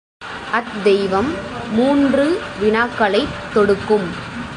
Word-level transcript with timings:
அத்தெய்வம் 0.51 1.31
மூன்று 1.71 2.41
வினாக்களைத் 2.61 3.35
தொடுக்கும். 3.53 4.07